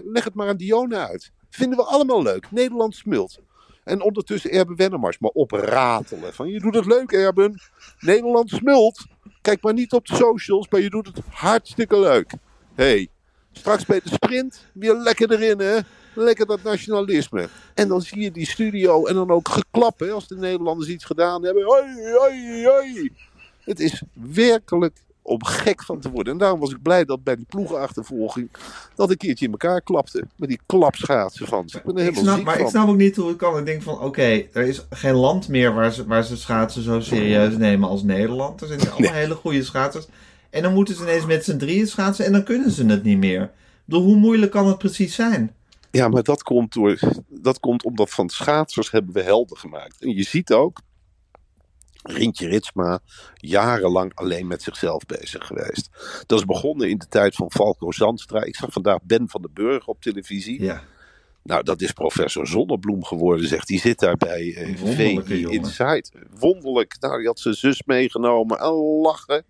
Leg 0.05 0.25
het 0.25 0.35
maar 0.35 0.49
aan 0.49 0.57
Diona 0.57 1.09
uit. 1.09 1.33
Vinden 1.55 1.79
we 1.79 1.85
allemaal 1.85 2.23
leuk. 2.23 2.51
Nederland 2.51 2.95
smult. 2.95 3.39
En 3.85 4.03
ondertussen 4.03 4.51
Erben 4.51 4.77
Wennemars 4.77 5.19
maar 5.19 5.31
opratelen. 5.31 6.35
Van 6.35 6.49
je 6.49 6.61
doet 6.61 6.75
het 6.75 6.87
leuk 6.87 7.13
Erben. 7.13 7.61
Nederland 8.01 8.51
smult. 8.51 9.07
Kijk 9.43 9.63
maar 9.63 9.73
niet 9.73 9.93
op 9.93 10.07
de 10.07 10.15
socials, 10.15 10.69
maar 10.69 10.81
je 10.81 10.91
doet 10.91 11.07
het 11.07 11.21
hartstikke 11.31 12.01
leuk. 12.01 12.33
hey, 12.75 13.09
straks 13.53 13.87
bij 13.87 14.01
de 14.05 14.09
sprint 14.09 14.67
weer 14.75 14.95
lekker 14.95 15.33
erin 15.33 15.59
hè. 15.59 15.79
Lekker 16.15 16.47
dat 16.47 16.63
nationalisme. 16.63 17.49
En 17.75 17.89
dan 17.89 18.03
zie 18.03 18.21
je 18.21 18.31
die 18.31 18.47
studio 18.47 19.07
en 19.07 19.15
dan 19.15 19.31
ook 19.31 19.49
geklappen 19.49 20.13
als 20.13 20.29
de 20.29 20.37
Nederlanders 20.37 20.89
iets 20.89 21.05
gedaan 21.05 21.45
hebben. 21.45 21.65
Hoi, 21.65 22.15
hoi, 22.19 22.67
hoi. 22.67 23.13
Het 23.61 23.81
is 23.81 24.03
werkelijk 24.13 25.03
om 25.23 25.45
gek 25.45 25.83
van 25.85 26.01
te 26.01 26.11
worden. 26.11 26.33
En 26.33 26.39
daarom 26.39 26.61
was 26.61 26.71
ik 26.71 26.83
blij 26.83 27.05
dat 27.05 27.23
bij 27.23 27.37
die 27.37 27.47
ploegenachtervolging 27.49 28.51
dat 28.95 29.11
een 29.11 29.17
keertje 29.17 29.45
in 29.45 29.51
elkaar 29.51 29.83
klapte. 29.83 30.25
Met 30.37 30.49
die 30.49 30.61
klapschaatsen 30.67 31.47
van 31.47 31.69
ze. 31.69 31.77
Ik 31.77 31.85
ben 31.85 31.97
er 31.97 32.01
helemaal 32.01 32.23
snap, 32.23 32.37
ziek 32.37 32.45
maar 32.45 32.57
van. 32.57 32.65
ik 32.65 32.71
snap 32.71 32.89
ook 32.89 32.97
niet 32.97 33.17
hoe 33.17 33.29
het 33.29 33.37
kan. 33.37 33.59
Ik 33.59 33.65
denk 33.65 33.83
van, 33.83 34.01
oké, 34.01 34.45
er 34.53 34.63
is 34.63 34.87
geen 34.91 35.15
land 35.15 35.49
meer 35.49 35.75
waar 35.75 35.93
ze, 35.93 36.07
waar 36.07 36.25
ze 36.25 36.37
schaatsen 36.37 36.83
zo 36.83 37.01
serieus 37.01 37.57
nemen 37.57 37.89
als 37.89 38.03
Nederland. 38.03 38.61
Er 38.61 38.67
zijn 38.67 38.91
allemaal 38.91 39.13
hele 39.13 39.35
goede 39.35 39.65
schaatsers. 39.65 40.07
En 40.51 40.63
dan 40.63 40.75
moeten 40.75 40.95
ze 40.95 41.03
ineens 41.03 41.27
met 41.27 41.45
z'n 41.45 41.57
drieën 41.57 41.87
schaatsen 41.87 42.25
en 42.25 42.33
dan 42.33 42.45
kunnen 42.45 42.71
ze 42.71 42.87
het 42.87 43.03
niet 43.03 43.19
meer. 43.19 43.43
Ik 43.43 43.51
bedoel, 43.85 44.05
hoe 44.05 44.17
moeilijk 44.17 44.53
kan 44.53 44.67
het 44.67 44.79
precies 44.79 45.15
zijn? 45.15 45.55
Ja, 45.91 46.09
maar 46.09 46.23
dat 46.23 46.43
komt, 46.43 46.73
door, 46.73 46.99
dat 47.29 47.61
komt 47.61 47.85
omdat 47.85 48.11
van 48.11 48.29
schaatsers 48.29 48.91
hebben 48.91 49.15
we 49.15 49.23
helden 49.23 49.57
gemaakt. 49.57 49.97
En 50.01 50.15
je 50.15 50.23
ziet 50.23 50.53
ook, 50.53 50.81
Rintje 52.03 52.49
Ritsma 52.49 53.01
jarenlang 53.35 54.15
alleen 54.15 54.47
met 54.47 54.63
zichzelf 54.63 55.07
bezig 55.07 55.47
geweest. 55.47 55.89
Dat 56.27 56.39
is 56.39 56.45
begonnen 56.45 56.89
in 56.89 56.99
de 56.99 57.09
tijd 57.09 57.35
van 57.35 57.51
Falco 57.51 57.91
Zandstra. 57.91 58.43
Ik 58.43 58.57
zag 58.57 58.73
vandaag 58.73 59.03
Ben 59.03 59.29
van 59.29 59.43
den 59.43 59.53
Burg 59.53 59.87
op 59.87 60.01
televisie. 60.01 60.63
Ja. 60.63 60.83
Nou, 61.43 61.63
dat 61.63 61.81
is 61.81 61.93
professor 61.93 62.47
Zonnebloem 62.47 63.05
geworden, 63.05 63.49
zegt. 63.49 63.67
Die 63.67 63.81
zit 63.81 63.99
daar 63.99 64.17
bij 64.17 64.75
VI 64.77 65.13
jongen. 65.13 65.51
Inside. 65.51 66.05
Wonderlijk. 66.39 66.97
Nou, 67.01 67.19
die 67.19 67.27
had 67.27 67.41
zijn 67.41 67.55
zus 67.55 67.83
meegenomen. 67.87 68.59
En 68.59 68.73
lachen 69.03 69.45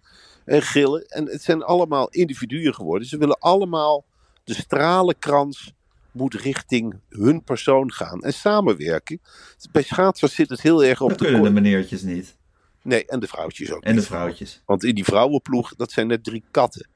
en 0.44 0.62
gillen. 0.62 1.06
En 1.06 1.26
het 1.26 1.42
zijn 1.42 1.62
allemaal 1.62 2.08
individuen 2.08 2.74
geworden. 2.74 3.08
Ze 3.08 3.18
willen 3.18 3.38
allemaal 3.38 4.04
de 4.44 4.54
stralenkrans 4.54 5.72
moet 6.12 6.34
richting 6.34 7.00
hun 7.08 7.44
persoon 7.44 7.92
gaan. 7.92 8.22
En 8.22 8.32
samenwerken. 8.32 9.20
Bij 9.72 9.82
schaatsers 9.82 10.34
zit 10.34 10.48
het 10.48 10.60
heel 10.60 10.84
erg 10.84 11.00
op 11.00 11.08
Dat 11.08 11.18
de 11.18 11.24
kunnen 11.24 11.42
de 11.42 11.50
meneertjes 11.50 12.02
niet. 12.02 12.36
Nee, 12.82 13.06
en 13.06 13.20
de 13.20 13.26
vrouwtjes 13.26 13.72
ook 13.72 13.82
En 13.82 13.94
de 13.94 14.02
vrouwtjes. 14.02 14.62
Want 14.64 14.84
in 14.84 14.94
die 14.94 15.04
vrouwenploeg, 15.04 15.74
dat 15.74 15.92
zijn 15.92 16.06
net 16.06 16.24
drie 16.24 16.44
katten. 16.50 16.88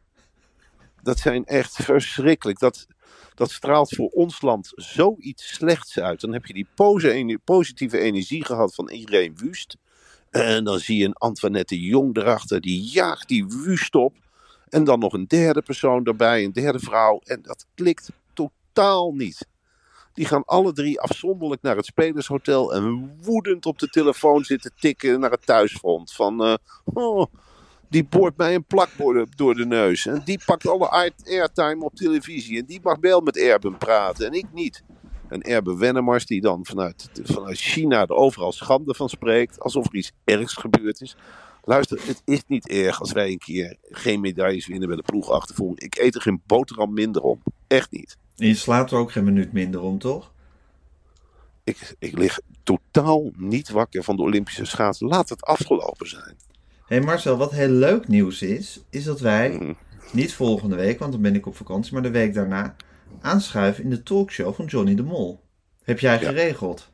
Dat 1.03 1.19
zijn 1.19 1.45
echt 1.45 1.75
verschrikkelijk. 1.75 2.59
Dat, 2.59 2.87
dat 3.35 3.51
straalt 3.51 3.95
voor 3.95 4.09
ons 4.09 4.41
land 4.41 4.73
zoiets 4.75 5.55
slechts 5.55 5.99
uit. 5.99 6.21
Dan 6.21 6.33
heb 6.33 6.47
je 6.47 6.53
die 6.53 6.67
posi- 6.75 7.37
positieve 7.45 7.99
energie 7.99 8.45
gehad 8.45 8.75
van 8.75 8.91
Irene 8.91 9.35
Wust. 9.35 9.77
En 10.31 10.65
dan 10.65 10.79
zie 10.79 10.99
je 10.99 11.05
een 11.05 11.13
Antoinette 11.13 11.81
Jong 11.81 12.17
erachter, 12.17 12.61
die 12.61 12.83
jaagt 12.83 13.29
die 13.29 13.47
Wust 13.47 13.95
op. 13.95 14.15
En 14.69 14.85
dan 14.85 14.99
nog 14.99 15.13
een 15.13 15.27
derde 15.27 15.63
persoon 15.63 16.05
erbij, 16.05 16.45
een 16.45 16.53
derde 16.53 16.79
vrouw. 16.79 17.21
En 17.25 17.43
dat 17.43 17.67
klikt 17.75 18.09
totaal 18.33 19.13
niet. 19.13 19.47
Die 20.17 20.27
gaan 20.27 20.45
alle 20.45 20.73
drie 20.73 21.01
afzonderlijk 21.01 21.63
naar 21.63 21.77
het 21.77 21.87
spelershotel 21.87 22.75
en 22.75 23.17
woedend 23.23 23.67
op 23.67 23.79
de 23.79 23.89
telefoon 23.89 24.45
zitten 24.45 24.73
tikken 24.79 25.21
naar 25.21 25.31
het 25.31 25.47
thuisfront. 25.47 26.13
Van, 26.13 26.45
eh, 26.45 26.55
oh, 26.85 27.27
die 27.89 28.05
boort 28.05 28.37
mij 28.37 28.55
een 28.55 28.65
plakbord 28.65 29.37
door 29.37 29.55
de 29.55 29.67
neus. 29.67 30.07
En 30.07 30.23
die 30.25 30.41
pakt 30.47 30.69
alle 30.69 30.89
air- 30.89 31.13
airtime 31.25 31.85
op 31.85 31.95
televisie. 31.95 32.59
En 32.59 32.67
die 32.67 32.81
mag 32.83 32.97
wel 33.01 33.21
met 33.21 33.37
Erben 33.37 33.79
praten 33.79 34.27
en 34.27 34.33
ik 34.33 34.47
niet. 34.53 34.83
En 35.29 35.43
Erben 35.43 35.79
Wennemars 35.79 36.27
die 36.27 36.41
dan 36.41 36.67
vanuit, 36.67 37.11
vanuit 37.23 37.59
China 37.59 38.01
er 38.01 38.15
overal 38.15 38.53
schande 38.53 38.95
van 38.95 39.09
spreekt. 39.09 39.61
Alsof 39.61 39.87
er 39.87 39.95
iets 39.95 40.13
ergs 40.25 40.53
gebeurd 40.55 41.01
is. 41.01 41.17
Luister, 41.65 42.07
het 42.07 42.23
is 42.25 42.43
niet 42.47 42.69
erg 42.69 43.01
als 43.01 43.13
wij 43.13 43.31
een 43.31 43.39
keer 43.39 43.77
geen 43.83 44.21
medailles 44.21 44.67
winnen 44.67 44.89
bij 44.89 44.97
de 44.97 45.03
ploegachtervolging. 45.03 45.81
Ik 45.81 45.99
eet 45.99 46.15
er 46.15 46.21
geen 46.21 46.43
boterham 46.47 46.93
minder 46.93 47.23
op. 47.23 47.41
Echt 47.67 47.91
niet. 47.91 48.17
En 48.37 48.47
je 48.47 48.55
slaapt 48.55 48.91
er 48.91 48.99
ook 48.99 49.13
geen 49.13 49.25
minuut 49.25 49.53
minder 49.53 49.81
om, 49.81 49.99
toch? 49.99 50.33
Ik, 51.65 51.95
ik 51.99 52.19
lig 52.19 52.39
totaal 52.63 53.31
niet 53.37 53.69
wakker 53.69 54.05
van 54.05 54.17
de 54.17 54.23
Olympische 54.23 54.65
schaatsen. 54.65 55.07
Laat 55.09 55.29
het 55.29 55.43
afgelopen 55.43 56.09
zijn. 56.09 56.37
Hé 56.87 56.97
hey 56.97 57.01
Marcel, 57.01 57.37
wat 57.37 57.51
heel 57.51 57.69
leuk 57.69 58.09
nieuws 58.09 58.43
is, 58.43 58.81
is 58.91 59.05
dat 59.05 59.21
wij, 59.21 59.51
Mhm. 59.51 59.73
niet 60.13 60.35
volgende 60.35 60.77
week, 60.77 60.99
want 60.99 61.13
dan 61.13 61.23
ben 61.23 61.35
ik 61.35 61.47
op 61.47 61.57
vakantie, 61.57 61.93
maar 61.93 62.03
de 62.03 62.11
week 62.11 62.35
daarna, 62.35 62.77
aanschuiven 63.21 63.85
in 63.85 63.91
de 63.91 64.03
talkshow 64.03 64.55
van 64.55 64.65
Johnny 64.65 64.95
de 64.95 65.03
Mol. 65.03 65.41
Heb 65.83 65.99
jij 66.01 66.21
Ja. 66.21 66.29
geregeld? 66.29 66.91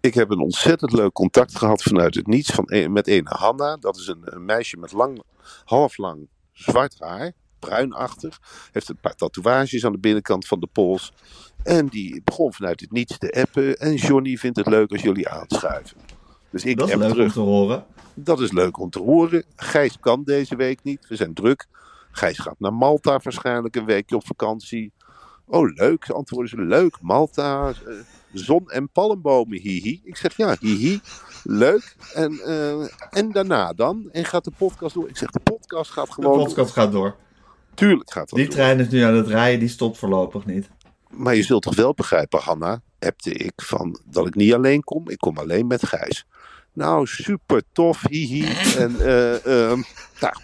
Ik 0.00 0.14
heb 0.14 0.30
een 0.30 0.38
ontzettend 0.40 0.92
leuk 0.92 1.12
contact 1.12 1.58
gehad 1.58 1.82
vanuit 1.82 2.14
het 2.14 2.26
niets 2.26 2.50
van 2.50 2.64
een, 2.66 2.92
met 2.92 3.08
een 3.08 3.26
Hanna. 3.28 3.76
Dat 3.76 3.96
is 3.96 4.06
een, 4.06 4.20
een 4.24 4.44
meisje 4.44 4.76
met 4.76 4.92
lang, 4.92 5.22
half 5.64 5.96
lang 5.96 6.28
zwart 6.52 6.96
haar, 6.98 7.32
bruinachtig. 7.64 8.40
Heeft 8.72 8.88
een 8.88 8.96
paar 9.00 9.14
tatoeages 9.14 9.84
aan 9.84 9.92
de 9.92 9.98
binnenkant 9.98 10.46
van 10.46 10.60
de 10.60 10.68
pols. 10.72 11.12
En 11.62 11.86
die 11.86 12.22
begon 12.24 12.52
vanuit 12.52 12.80
het 12.80 12.92
niets 12.92 13.18
te 13.18 13.32
appen. 13.32 13.76
En 13.78 13.94
Johnny 13.94 14.36
vindt 14.36 14.56
het 14.56 14.66
leuk 14.66 14.90
als 14.92 15.02
jullie 15.02 15.28
aanschuiven. 15.28 15.96
Dus 16.50 16.64
ik 16.64 16.78
dat 16.78 16.88
is 16.88 16.94
leuk 16.94 17.08
terug. 17.10 17.26
om 17.26 17.32
te 17.32 17.40
horen. 17.50 17.84
Dat 18.14 18.40
is 18.40 18.52
leuk 18.52 18.78
om 18.78 18.90
te 18.90 18.98
horen. 18.98 19.44
Gijs 19.56 20.00
kan 20.00 20.22
deze 20.24 20.56
week 20.56 20.78
niet. 20.82 21.08
We 21.08 21.16
zijn 21.16 21.34
druk. 21.34 21.66
Gijs 22.10 22.38
gaat 22.38 22.58
naar 22.58 22.72
Malta 22.74 23.20
waarschijnlijk 23.22 23.76
een 23.76 23.84
weekje 23.84 24.16
op 24.16 24.26
vakantie. 24.26 24.92
Oh, 25.46 25.74
leuk. 25.74 26.10
Antwoorden 26.10 26.48
ze 26.50 26.60
leuk. 26.60 26.98
Malta, 27.00 27.68
eh, 27.68 27.94
zon 28.32 28.70
en 28.70 28.88
palmbomen, 28.90 29.58
hihi. 29.60 30.00
Ik 30.04 30.16
zeg 30.16 30.36
ja, 30.36 30.56
hihi. 30.60 31.00
Leuk. 31.42 31.96
En, 32.14 32.40
eh, 32.40 32.86
en 33.10 33.32
daarna 33.32 33.72
dan? 33.72 34.08
En 34.12 34.24
gaat 34.24 34.44
de 34.44 34.52
podcast 34.58 34.94
door? 34.94 35.08
Ik 35.08 35.16
zeg 35.16 35.30
de 35.30 35.40
podcast 35.40 35.90
gaat 35.90 36.06
De 36.06 36.12
gewoon. 36.12 36.44
podcast 36.44 36.72
gaat 36.72 36.92
door. 36.92 37.16
Tuurlijk 37.74 38.10
gaat 38.12 38.28
dat 38.28 38.38
Die 38.38 38.46
door. 38.48 38.54
trein 38.54 38.80
is 38.80 38.88
nu 38.88 39.00
aan 39.00 39.14
het 39.14 39.26
rijden, 39.26 39.60
die 39.60 39.68
stopt 39.68 39.98
voorlopig 39.98 40.46
niet. 40.46 40.68
Maar 41.10 41.34
je 41.34 41.42
zult 41.42 41.62
toch 41.62 41.74
wel 41.76 41.94
begrijpen, 41.94 42.40
Hanna, 42.40 42.80
hebte 42.98 43.32
ik 43.32 43.52
van 43.56 44.00
dat 44.04 44.26
ik 44.26 44.34
niet 44.34 44.52
alleen 44.54 44.84
kom. 44.84 45.08
Ik 45.10 45.18
kom 45.18 45.38
alleen 45.38 45.66
met 45.66 45.86
Gijs. 45.86 46.26
Nou, 46.72 47.06
super 47.06 47.62
tof, 47.72 48.02
hihi. 48.08 48.44
En 48.78 49.00
eh, 49.00 49.46
ehm, 49.46 49.82
nou, 50.20 50.34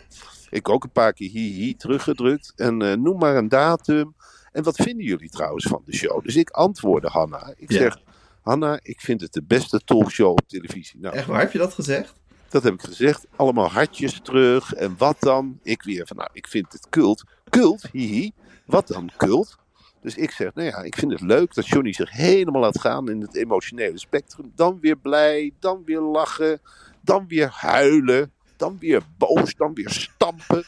ik 0.51 0.69
ook 0.69 0.85
een 0.85 0.91
paar 0.91 1.13
keer 1.13 1.31
hihi 1.31 1.77
teruggedrukt. 1.77 2.53
En 2.57 2.83
eh, 2.83 2.97
noem 2.97 3.19
maar 3.19 3.37
een 3.37 3.49
datum. 3.49 4.15
En 4.53 4.63
wat 4.63 4.77
vinden 4.77 5.05
jullie 5.05 5.31
trouwens 5.31 5.65
van 5.67 5.83
de 5.85 5.95
show? 5.97 6.23
Dus 6.25 6.37
ik 6.37 6.51
antwoordde 6.51 7.09
Hanna. 7.09 7.53
Ik 7.57 7.71
Ja. 7.73 7.79
zeg, 7.79 7.99
Hanna, 8.43 8.79
ik 8.83 9.01
vind 9.01 9.21
het 9.21 9.33
de 9.33 9.43
beste 9.43 9.81
talkshow 9.85 10.31
op 10.31 10.43
televisie. 10.47 11.01
Nou, 11.01 11.15
Echt 11.15 11.27
waar, 11.27 11.41
heb 11.41 11.53
je 11.53 11.59
dat 11.59 11.75
gezegd? 11.75 12.13
Dat 12.50 12.62
heb 12.62 12.75
ik 12.75 12.83
gezegd. 12.83 13.26
Allemaal 13.37 13.69
hartjes 13.69 14.21
terug. 14.23 14.75
En 14.75 14.95
wat 14.99 15.16
dan? 15.21 15.59
Ik 15.62 15.83
weer 15.83 16.07
van, 16.07 16.16
nou, 16.16 16.28
ik 16.33 16.47
vind 16.49 16.73
het 16.73 16.87
cult. 16.88 17.25
Cult, 17.50 17.87
hihi. 17.92 18.33
Wat 18.66 18.87
dan 18.87 19.11
cult? 19.16 19.59
Dus 20.00 20.14
ik 20.14 20.30
zeg, 20.30 20.54
nou 20.54 20.66
ja, 20.69 20.83
ik 20.83 20.97
vind 20.97 21.12
het 21.12 21.21
leuk 21.21 21.54
dat 21.54 21.66
Johnny 21.66 21.92
zich 21.92 22.11
helemaal 22.11 22.61
laat 22.61 22.80
gaan 22.80 23.11
in 23.11 23.21
het 23.21 23.37
emotionele 23.37 23.99
spectrum. 23.99 24.52
Dan 24.54 24.78
weer 24.80 24.97
blij, 24.97 25.52
dan 25.59 25.83
weer 25.85 26.00
lachen, 26.00 26.61
dan 27.00 27.25
weer 27.28 27.49
huilen, 27.52 28.33
dan 28.57 28.76
weer 28.78 29.02
boos, 29.19 29.54
dan 29.54 29.75
weer 29.75 29.90
stampen, 29.90 30.64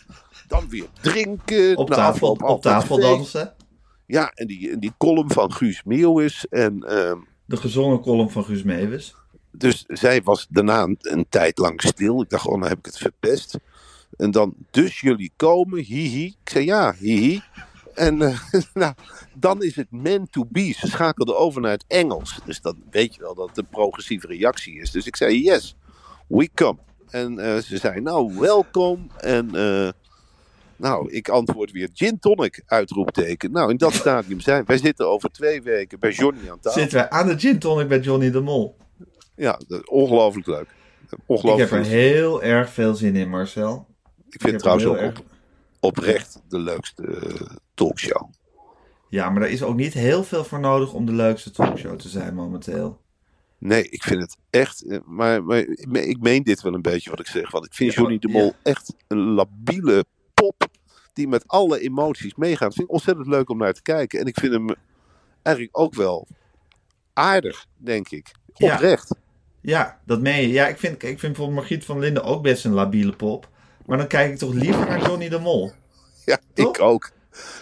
dan 0.49 0.69
weer 0.69 0.87
drinken. 1.01 1.77
Op 1.77 1.89
Na 1.89 1.95
tafel, 1.97 2.31
op 2.31 2.43
altijd 2.43 2.75
tafel 2.75 3.01
dansen. 3.01 3.55
Ja, 4.07 4.31
en 4.35 4.47
die, 4.47 4.71
en 4.71 4.81
die 4.81 4.93
column 4.99 5.31
van 5.31 5.53
Guus 5.53 5.83
Meeuwis. 5.83 6.49
En 6.49 6.83
ehm, 6.83 7.19
De 7.45 7.57
gezongen 7.57 8.01
column 8.01 8.31
van 8.31 8.45
Guus 8.45 8.63
Meeuwis. 8.63 9.15
Dus 9.53 9.85
zij 9.89 10.23
was 10.23 10.47
daarna 10.51 10.89
een, 11.01 11.27
tijd 11.29 11.59
lang 11.59 11.83
stil. 11.83 12.23
Ik 12.23 12.31
dacht, 12.31 12.47
oh, 12.47 12.57
nou 12.57 12.69
heb 12.69 12.79
ik 12.79 12.87
het 12.87 12.99
verpest. 12.99 13.59
En 14.17 14.31
dan, 14.31 14.55
dus 14.71 15.01
jullie 15.01 15.33
komen, 15.37 15.79
hihi. 15.85 16.25
Ik 16.25 16.51
zei, 16.51 16.65
ja, 16.65 16.95
hihi. 16.99 17.43
En 17.95 18.23
eh, 18.23 18.39
nou, 18.75 18.95
dan 19.35 19.63
is 19.63 19.77
het 19.77 19.91
meant 19.91 20.33
to 20.33 20.45
be. 20.49 20.73
Ze 20.73 20.87
schakelde 20.87 21.35
over 21.35 21.61
naar 21.61 21.71
het 21.71 21.85
Engels. 21.89 22.39
Dus 22.45 22.61
dan 22.61 22.77
weet 22.91 23.15
je 23.15 23.21
wel 23.21 23.35
dat 23.35 23.49
het 23.49 23.59
een 23.59 23.69
progressieve 23.69 24.27
reactie 24.27 24.81
is. 24.81 24.91
Dus 24.91 25.07
ik 25.07 25.17
zei, 25.17 25.43
yes, 25.43 25.77
we 26.27 26.51
come. 26.55 26.79
En 27.11 27.39
eh, 27.39 27.57
ze 27.57 27.79
zei, 27.79 28.01
nou, 28.01 28.39
welkom. 28.39 29.11
En 29.17 29.55
eh, 29.55 29.89
nou, 30.77 31.11
ik 31.11 31.29
antwoord 31.29 31.71
weer 31.73 31.89
gin 31.93 32.19
tonic, 32.19 32.63
uitroepteken. 32.67 33.53
Nou, 33.53 33.71
in 33.71 33.77
dat 33.77 33.93
stadium 33.93 34.41
zijn 34.41 34.65
wij 34.67 34.79
zitten 34.79 35.09
over 35.09 35.31
twee 35.31 35.63
weken 35.63 35.99
bij 35.99 36.11
Johnny 36.11 36.51
aan 36.51 36.61
tafel. 36.61 36.81
Zitten 36.81 36.99
wij 36.99 37.11
aan 37.11 37.27
de 37.27 37.39
gin 37.39 37.59
tonic 37.59 37.89
bij 37.89 38.01
Johnny 38.01 38.31
de 38.31 38.41
Mol. 38.41 38.77
Ja, 39.37 39.61
ongelooflijk 39.85 40.47
leuk. 40.47 40.67
Ik 41.27 41.59
heb 41.59 41.71
er 41.71 41.85
heel 41.85 42.43
erg 42.43 42.71
veel 42.71 42.95
zin 42.95 43.17
in, 43.17 43.29
Marcel. 43.29 43.87
Ik 44.31 44.41
vind 44.41 44.53
het 44.53 44.61
trouwens 44.63 44.87
ook 44.87 45.01
op, 45.19 45.25
oprecht 45.81 46.43
de 46.49 46.59
leukste 46.59 47.03
eh, 47.07 47.57
talkshow. 47.75 48.31
Ja, 49.09 49.31
maar 49.31 49.41
daar 49.41 49.51
is 49.51 49.63
ook 49.63 49.77
niet 49.77 49.93
heel 49.93 50.25
veel 50.25 50.45
voor 50.45 50.61
nodig 50.61 50.93
om 50.93 51.07
de 51.07 51.13
leukste 51.13 51.51
talkshow 51.51 51.99
te 51.99 52.09
zijn 52.09 52.35
momenteel. 52.35 53.01
Nee, 53.59 53.89
ik 53.89 54.03
vind 54.03 54.21
het 54.21 54.37
echt. 54.51 54.83
eh, 54.87 54.99
Maar, 55.05 55.45
maar 55.45 55.59
ik 55.59 55.87
me- 55.89 56.07
ik 56.07 56.21
meen 56.21 56.43
dit 56.43 56.63
wel 56.63 56.75
een 56.75 56.83
beetje 56.83 57.11
wat 57.11 57.21
ik 57.21 57.27
zeg. 57.27 57.51
Want 57.51 57.67
ik 57.67 57.75
vind 57.75 57.93
Ja, 57.93 58.01
Johnny 58.01 58.19
de 58.19 58.29
Mol 58.29 58.45
ja. 58.45 58.53
echt 58.63 58.95
een 59.09 59.19
labiele 59.19 60.05
pop. 60.35 60.67
Die 61.13 61.29
met 61.29 61.49
alle 61.49 61.81
emoties 61.81 62.35
meegaat. 62.35 62.69
Ik 62.69 62.75
vind 62.75 62.87
het 62.87 62.97
ontzettend 62.97 63.27
leuk 63.27 63.49
om 63.51 63.59
naar 63.59 63.73
te 63.73 63.83
kijken. 63.83 64.21
En 64.21 64.27
ik 64.27 64.39
vind 64.39 64.53
hem 64.53 64.75
eigenlijk 65.43 65.79
ook 65.79 65.95
wel 65.95 66.27
aardig, 67.13 67.67
denk 67.77 68.09
ik. 68.11 68.31
Oprecht. 68.53 69.09
Ja, 69.15 69.21
dat 70.07 70.21
meen 70.21 70.41
je. 70.41 70.49
Ja, 70.49 70.67
ik 70.69 70.79
vind, 70.79 70.93
ik 70.95 71.01
vind 71.01 71.21
bijvoorbeeld 71.21 71.59
Margriet 71.59 71.85
van 71.85 71.99
Linden 71.99 72.25
ook 72.25 72.43
best 72.43 72.65
een 72.65 72.73
labiele 72.73 73.13
pop. 73.13 73.49
Maar 73.87 73.99
dan 73.99 74.07
kijk 74.07 74.33
ik 74.33 74.39
toch 74.39 74.53
liever 74.53 74.87
naar 74.87 75.03
Johnny 75.07 75.29
de 75.29 75.39
Mol. 75.39 75.73
Ja, 76.25 76.39
Toch? 76.55 76.77
ik 76.77 76.81
ook. 76.83 77.11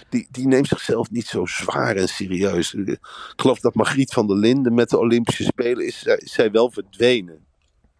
Die, 0.08 0.28
die 0.30 0.46
neemt 0.46 0.66
zichzelf 0.68 1.10
niet 1.10 1.26
zo 1.26 1.46
zwaar 1.46 1.96
en 1.96 2.08
serieus. 2.08 2.74
Ik 2.74 2.98
geloof 3.36 3.60
dat 3.60 3.74
Margriet 3.74 4.12
van 4.12 4.26
der 4.26 4.36
Linden 4.36 4.74
met 4.74 4.90
de 4.90 4.98
Olympische 4.98 5.42
Spelen 5.44 5.86
is, 5.86 5.98
zij- 5.98 6.16
is 6.16 6.32
zij 6.32 6.50
wel 6.50 6.70
verdwenen. 6.70 7.38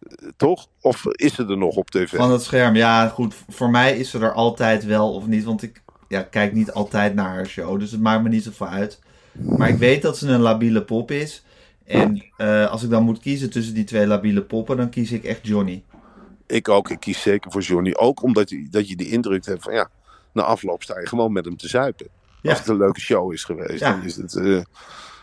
Eh, 0.00 0.28
Toch? 0.36 0.66
Of 0.80 1.06
is 1.06 1.34
ze 1.34 1.46
er 1.46 1.58
nog 1.58 1.74
op 1.76 1.90
tv? 1.90 2.16
Van 2.16 2.30
het 2.32 2.42
scherm. 2.42 2.74
Ja, 2.74 3.08
goed. 3.08 3.34
Voor 3.48 3.70
mij 3.70 3.98
is 3.98 4.10
ze 4.10 4.18
er 4.18 4.32
altijd 4.32 4.84
wel 4.84 5.14
of 5.14 5.26
niet. 5.26 5.44
Want 5.44 5.62
ik 5.62 5.82
ja, 6.08 6.22
kijk 6.22 6.52
niet 6.52 6.72
altijd 6.72 7.14
naar 7.14 7.28
haar 7.28 7.46
show. 7.46 7.78
Dus 7.80 7.90
het 7.90 8.00
maakt 8.00 8.22
me 8.22 8.28
niet 8.28 8.44
zoveel 8.44 8.66
uit. 8.66 8.98
Maar 9.32 9.68
ik 9.68 9.78
weet 9.78 10.02
dat 10.02 10.18
ze 10.18 10.28
een 10.28 10.40
labiele 10.40 10.82
pop 10.82 11.10
is. 11.10 11.44
En 11.90 12.24
eh, 12.36 12.70
als 12.70 12.82
ik 12.82 12.90
dan 12.90 13.02
moet 13.02 13.18
kiezen 13.18 13.50
tussen 13.50 13.74
die 13.74 13.84
twee 13.84 14.06
labiele 14.06 14.42
poppen, 14.42 14.76
dan 14.76 14.90
kies 14.90 15.12
ik 15.12 15.24
echt 15.24 15.46
Johnny. 15.46 15.82
Ik 16.46 16.68
ook. 16.68 16.90
Ik 16.90 17.00
kies 17.00 17.22
zeker 17.22 17.50
voor 17.50 17.60
Johnny. 17.60 17.94
Ook 17.94 18.22
omdat 18.22 18.50
je, 18.50 18.68
dat 18.70 18.88
je 18.88 18.96
die 18.96 19.10
indruk 19.10 19.46
hebt 19.46 19.62
van 19.62 19.72
ja, 19.72 19.90
na 20.32 20.42
afloop 20.42 20.82
sta 20.82 21.00
je 21.00 21.06
gewoon 21.06 21.32
met 21.32 21.44
hem 21.44 21.56
te 21.56 21.68
zuipen. 21.68 22.06
Ja. 22.42 22.50
Als 22.50 22.58
het 22.58 22.68
een 22.68 22.76
leuke 22.76 23.00
show 23.00 23.32
is 23.32 23.44
geweest. 23.44 23.80
Ja. 23.80 23.90
Dan 23.90 24.02
is 24.02 24.16
het, 24.16 24.34
eh, 24.36 24.62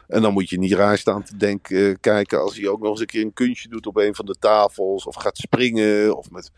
en 0.07 0.21
dan 0.21 0.33
moet 0.33 0.49
je 0.49 0.59
niet 0.59 0.73
raar 0.73 0.97
staan 0.97 1.23
te 1.23 1.37
denken, 1.37 1.89
eh, 1.89 1.95
kijken 1.99 2.41
als 2.41 2.57
hij 2.57 2.67
ook 2.67 2.81
nog 2.81 2.89
eens 2.89 2.99
een 2.99 3.05
keer 3.05 3.21
een 3.21 3.33
kunstje 3.33 3.69
doet 3.69 3.87
op 3.87 3.97
een 3.97 4.15
van 4.15 4.25
de 4.25 4.35
tafels. 4.39 5.05
Of 5.05 5.15
gaat 5.15 5.37
springen. 5.37 6.17
Of 6.17 6.31
met, 6.31 6.51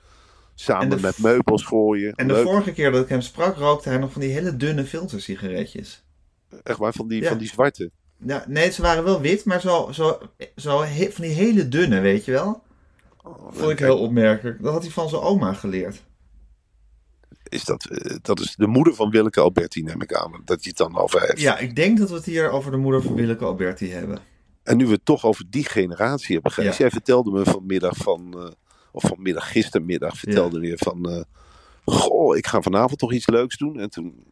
samen 0.56 0.84
En 0.84 0.90
de 0.90 1.02
met 1.02 1.18
meubels 1.18 1.64
gooien. 1.64 2.14
En 2.14 2.28
de 2.28 2.42
vorige 2.42 2.72
keer 2.72 2.92
dat 2.92 3.04
ik 3.04 3.10
hem 3.10 3.22
sprak, 3.22 3.58
rookte 3.58 3.90
hij 3.90 3.98
nog 3.98 4.12
van 4.12 4.22
die 4.22 4.32
hele 4.32 4.56
dunne 4.56 4.86
filtersigaretjes. 4.86 6.04
Echt 6.64 6.78
waar, 6.78 6.94
van 6.94 7.08
die, 7.08 7.22
Ja. 7.22 7.30
van 7.30 7.38
die 7.38 7.48
zwarte. 7.48 7.92
Ja, 8.26 8.46
nee, 8.48 8.72
ze 8.72 8.82
waren 8.82 9.04
wel 9.04 9.22
wit, 9.22 9.46
maar 9.46 9.62
zo, 9.62 9.90
zo, 9.92 10.20
zo 10.56 10.82
he- 10.84 11.12
van 11.12 11.24
die 11.24 11.34
hele 11.34 11.68
dunne, 11.68 12.00
weet 12.00 12.26
je 12.26 12.32
wel? 12.32 12.64
Vond 13.50 13.70
ik 13.72 13.80
heel 13.80 14.00
opmerkelijk. 14.00 14.64
Dat 14.64 14.74
had 14.74 14.82
hij 14.82 14.92
van 14.92 15.10
zijn 15.10 15.22
oma 15.22 15.54
geleerd. 15.54 16.04
Is 17.44 17.64
dat, 17.66 17.86
eh, 17.86 18.16
dat 18.22 18.40
is 18.40 18.56
de 18.56 18.68
moeder 18.68 18.96
van 18.96 19.10
Willeke 19.10 19.40
Alberti, 19.40 19.82
neem 19.84 20.02
ik 20.02 20.14
aan. 20.14 20.42
Dat 20.46 20.64
je 20.64 20.70
het 20.70 20.78
dan 20.78 20.98
over 20.98 21.22
heeft. 21.22 21.40
Ja, 21.42 21.58
ik 21.58 21.76
denk 21.76 21.98
dat 21.98 22.10
we 22.10 22.16
het 22.16 22.26
hier 22.26 22.50
over 22.50 22.72
de 22.72 22.78
moeder 22.78 23.02
van 23.02 23.16
Willeke 23.16 23.46
Alberti 23.46 23.92
hebben. 23.92 24.20
En 24.64 24.78
nu 24.78 24.86
we 24.86 24.92
het 24.92 25.06
toch 25.06 25.26
over 25.26 25.46
die 25.50 25.66
generatie 25.66 26.40
hebben. 26.42 26.64
Ja. 26.64 26.74
Jij 26.78 26.90
vertelde 26.90 27.32
me 27.32 27.44
vanmiddag 27.44 27.98
van, 27.98 28.34
eh, 28.40 28.48
of 28.92 29.04
vanmiddag, 29.04 29.52
gistermiddag, 29.52 30.18
vertelde 30.18 30.60
weer 30.60 30.78
van, 30.78 31.10
eh, 31.10 31.22
goh, 31.86 32.38
ik 32.38 32.48
ga 32.48 32.62
vanavond 32.62 33.00
toch 33.00 33.14
iets 33.14 33.28
leuks 33.28 33.58
doen. 33.58 33.80
En 33.80 33.90
toen, 33.90 34.24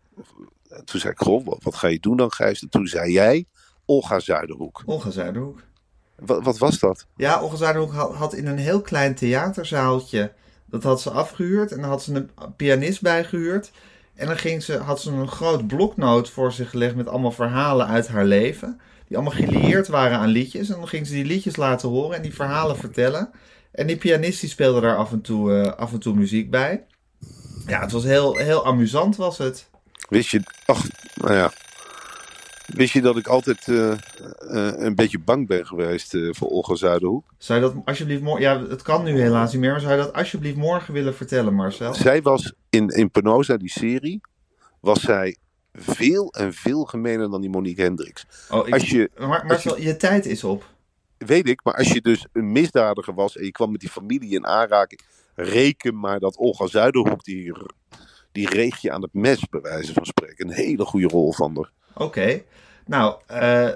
en 0.69 0.85
toen 0.85 0.99
zei 0.99 1.11
ik, 1.13 1.19
goh, 1.19 1.45
wat, 1.45 1.63
wat 1.63 1.75
ga 1.75 1.87
je 1.87 1.99
doen 1.99 2.17
dan, 2.17 2.31
Gijs? 2.31 2.61
En 2.61 2.69
toen 2.69 2.87
zei 2.87 3.11
jij, 3.11 3.45
Olga 3.87 4.19
Zuiderhoek. 4.19 4.83
Olga 4.85 5.09
Zuiderhoek. 5.09 5.59
Wat, 6.15 6.43
wat 6.43 6.57
was 6.57 6.79
dat? 6.79 7.05
Ja, 7.15 7.41
Olga 7.41 7.55
Zuiderhoek 7.55 7.93
had, 7.93 8.13
had 8.13 8.33
in 8.33 8.47
een 8.47 8.57
heel 8.57 8.81
klein 8.81 9.15
theaterzaaltje, 9.15 10.31
dat 10.65 10.83
had 10.83 11.01
ze 11.01 11.09
afgehuurd. 11.09 11.71
En 11.71 11.81
dan 11.81 11.89
had 11.89 12.03
ze 12.03 12.13
een 12.13 12.55
pianist 12.55 13.01
bijgehuurd. 13.01 13.71
En 14.15 14.27
dan 14.27 14.37
ging 14.37 14.63
ze, 14.63 14.77
had 14.77 15.01
ze 15.01 15.11
een 15.11 15.27
groot 15.27 15.67
bloknoot 15.67 16.29
voor 16.29 16.51
zich 16.51 16.69
gelegd 16.69 16.95
met 16.95 17.07
allemaal 17.07 17.31
verhalen 17.31 17.87
uit 17.87 18.07
haar 18.07 18.25
leven. 18.25 18.79
Die 19.07 19.17
allemaal 19.17 19.35
gelieerd 19.35 19.87
waren 19.87 20.17
aan 20.17 20.29
liedjes. 20.29 20.69
En 20.69 20.75
dan 20.75 20.87
ging 20.87 21.07
ze 21.07 21.13
die 21.13 21.25
liedjes 21.25 21.55
laten 21.55 21.89
horen 21.89 22.15
en 22.15 22.21
die 22.21 22.33
verhalen 22.33 22.77
vertellen. 22.77 23.29
En 23.71 23.87
die 23.87 23.97
pianist 23.97 24.39
die 24.39 24.49
speelde 24.49 24.81
daar 24.81 24.97
af 24.97 25.11
en 25.11 25.21
toe, 25.21 25.61
eh, 25.61 25.73
af 25.73 25.91
en 25.91 25.99
toe 25.99 26.15
muziek 26.15 26.49
bij. 26.49 26.85
Ja, 27.67 27.81
het 27.81 27.91
was 27.91 28.03
heel, 28.03 28.35
heel 28.35 28.65
amusant 28.65 29.15
was 29.15 29.37
het. 29.37 29.69
Wist 30.09 30.29
je, 30.29 30.41
ach, 30.65 30.85
nou 31.13 31.33
ja. 31.33 31.51
Wist 32.67 32.93
je 32.93 33.01
dat 33.01 33.17
ik 33.17 33.27
altijd 33.27 33.67
eh, 33.67 33.91
eh, 33.91 33.97
een 34.77 34.95
beetje 34.95 35.19
bang 35.19 35.47
ben 35.47 35.65
geweest 35.67 36.13
eh, 36.13 36.29
voor 36.33 36.47
Olga 36.49 36.75
Zuiderhoek? 36.75 37.33
Zou 37.37 37.59
je 37.59 37.65
dat 37.65 37.75
alsjeblieft 37.85 38.21
morgen... 38.21 38.41
Ja, 38.41 38.67
het 38.67 38.81
kan 38.81 39.03
nu 39.03 39.19
helaas 39.21 39.51
niet 39.51 39.61
meer. 39.61 39.71
Maar 39.71 39.79
zou 39.79 39.91
je 39.93 40.01
dat 40.01 40.13
alsjeblieft 40.13 40.57
morgen 40.57 40.93
willen 40.93 41.15
vertellen, 41.15 41.53
Marcel? 41.53 41.93
Zij 41.93 42.21
was 42.21 42.53
in, 42.69 42.87
in 42.89 43.11
Penosa, 43.11 43.57
die 43.57 43.69
serie, 43.69 44.21
was 44.79 45.01
zij 45.01 45.37
veel 45.73 46.31
en 46.33 46.53
veel 46.53 46.83
gemener 46.83 47.29
dan 47.29 47.41
die 47.41 47.49
Monique 47.49 47.83
Hendricks. 47.83 48.25
Oh, 48.49 48.67
ik- 48.67 48.73
Als 48.73 48.89
je, 48.89 49.09
Maar 49.17 49.45
Marcel, 49.45 49.79
je 49.79 49.97
tijd 49.97 50.25
is 50.25 50.43
op. 50.43 50.69
weet 51.17 51.47
ik, 51.49 51.63
maar 51.63 51.73
als 51.75 51.91
je 51.91 52.01
dus 52.01 52.25
een 52.33 52.51
misdadiger 52.51 53.13
was 53.13 53.37
en 53.37 53.43
je 53.45 53.51
kwam 53.51 53.71
met 53.71 53.79
die 53.79 53.89
familie 53.89 54.29
in 54.35 54.45
aanraking, 54.45 55.01
reken 55.35 55.99
maar 55.99 56.19
dat 56.19 56.37
Olga 56.37 56.67
Zuiderhoek, 56.67 57.23
die, 57.23 57.53
die 58.31 58.49
reeg 58.49 58.77
je 58.77 58.91
aan 58.91 59.01
het 59.01 59.13
mes, 59.13 59.39
bij 59.49 59.61
wijze 59.61 59.93
van 59.93 60.05
spreken. 60.05 60.47
Een 60.47 60.53
hele 60.53 60.85
goede 60.85 61.07
rol 61.07 61.33
van 61.33 61.55
haar. 61.55 61.71
Oké. 61.97 62.41
Nou, 62.85 63.15
eh, 63.27 63.67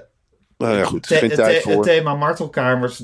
Nou 0.57 0.77
ja, 0.77 0.83
goed, 0.83 1.07
the- 1.07 1.15
geen 1.15 1.29
tijd 1.29 1.55
the- 1.55 1.61
voor. 1.61 1.71
het 1.71 1.83
thema 1.83 2.15
martelkamers 2.15 3.03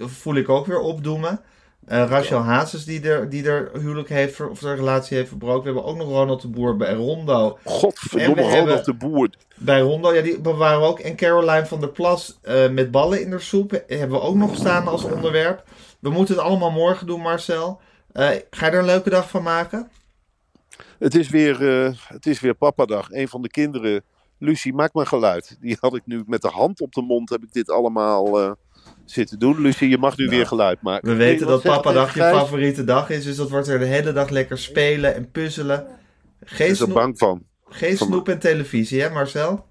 voel 0.00 0.34
ik 0.34 0.48
ook 0.48 0.66
weer 0.66 0.80
opdoemen. 0.80 1.40
Eh, 1.86 2.04
Rachel 2.08 2.38
Hazes 2.40 2.84
die 2.84 3.08
er, 3.10 3.28
die 3.28 3.48
er 3.48 3.70
huwelijk 3.80 4.08
heeft, 4.08 4.40
of 4.40 4.58
de 4.58 4.74
relatie 4.74 5.16
heeft 5.16 5.28
verbroken. 5.28 5.60
We 5.62 5.66
hebben 5.66 5.84
ook 5.84 5.96
nog 5.96 6.08
Ronald 6.08 6.42
de 6.42 6.48
Boer 6.48 6.76
bij 6.76 6.92
Rondo. 6.94 7.58
Godverdomme, 7.64 8.42
Ronald 8.42 8.84
de 8.84 8.94
Boer. 8.94 9.28
Bij 9.56 9.80
Rondo, 9.80 10.14
ja, 10.14 10.22
die 10.22 10.40
bewaren 10.40 10.80
we 10.80 10.86
ook. 10.86 10.98
En 10.98 11.16
Caroline 11.16 11.66
van 11.66 11.80
der 11.80 11.88
Plas 11.88 12.38
eh, 12.42 12.68
met 12.68 12.90
ballen 12.90 13.20
in 13.22 13.30
de 13.30 13.38
soep 13.38 13.70
hebben 13.86 14.10
we 14.10 14.20
ook 14.20 14.34
nog 14.34 14.56
staan 14.56 14.88
als 14.88 15.04
onderwerp. 15.04 15.62
We 15.98 16.10
moeten 16.10 16.34
het 16.34 16.44
allemaal 16.44 16.70
morgen 16.70 17.06
doen, 17.06 17.20
Marcel. 17.20 17.80
Eh, 18.12 18.28
ga 18.50 18.66
je 18.66 18.72
er 18.72 18.78
een 18.78 18.84
leuke 18.84 19.10
dag 19.10 19.30
van 19.30 19.42
maken? 19.42 19.90
Het 20.98 21.14
is 21.14 21.28
weer, 21.28 21.84
eh, 21.84 21.92
het 22.08 22.26
is 22.26 22.40
weer 22.40 22.54
papadag. 22.54 23.10
Een 23.10 23.28
van 23.28 23.42
de 23.42 23.48
kinderen, 23.50 24.04
Lucie, 24.38 24.74
maak 24.74 24.92
maar 24.92 25.06
geluid. 25.06 25.56
Die 25.60 25.76
had 25.80 25.94
ik 25.94 26.02
nu 26.04 26.22
met 26.26 26.42
de 26.42 26.48
hand 26.48 26.80
op 26.80 26.92
de 26.92 27.02
mond, 27.02 27.30
heb 27.30 27.42
ik 27.42 27.52
dit 27.52 27.70
allemaal 27.70 28.40
eh, 28.40 28.50
zitten 29.04 29.38
doen. 29.38 29.60
Lucie, 29.60 29.88
je 29.88 29.98
mag 29.98 30.16
nu 30.16 30.28
weer 30.28 30.46
geluid 30.46 30.82
maken. 30.82 31.08
We 31.08 31.14
weten 31.16 31.46
dat 31.46 31.62
zeggen 31.62 31.82
papadag 31.82 32.14
je 32.14 32.20
favoriete 32.20 32.84
dag 32.84 33.10
is. 33.10 33.24
Dus 33.24 33.36
dat 33.36 33.50
wordt 33.50 33.68
er 33.68 33.78
de 33.78 33.84
hele 33.84 34.12
dag 34.12 34.28
lekker 34.28 34.58
spelen 34.58 35.14
en 35.14 35.30
puzzelen. 35.30 35.86
Ik 36.40 36.48
Geen, 36.48 36.58
ben 36.58 36.68
er 36.68 36.76
snoep, 36.76 36.92
bang 36.94 37.18
van. 37.18 37.42
geen 37.68 37.96
snoep 37.96 38.28
en 38.28 38.38
televisie, 38.38 39.00
hè 39.02 39.10
Marcel? 39.10 39.66